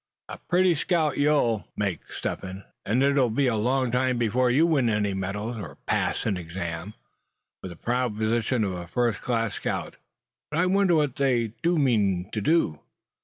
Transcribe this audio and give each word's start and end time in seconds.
A 0.27 0.39
pretty 0.39 0.73
scout 0.73 1.19
you'll 1.19 1.67
make, 1.75 2.11
Step 2.11 2.41
Hen; 2.41 2.63
and 2.87 3.03
it'll 3.03 3.29
be 3.29 3.45
a 3.45 3.55
long 3.55 3.91
time 3.91 4.17
before 4.17 4.49
you 4.49 4.65
win 4.65 4.89
any 4.89 5.13
medals, 5.13 5.57
or 5.57 5.75
pass 5.85 6.25
an 6.25 6.37
exam, 6.37 6.95
for 7.61 7.67
the 7.67 7.75
proud 7.75 8.17
position 8.17 8.63
of 8.63 8.73
a 8.73 8.87
first 8.87 9.21
class 9.21 9.53
scout. 9.53 9.97
But 10.49 10.59
I 10.59 10.65
wonder 10.65 10.95
what 10.95 11.17
they 11.17 11.49
do 11.61 11.77
mean 11.77 12.31
to 12.31 12.41
do?" 12.41 12.79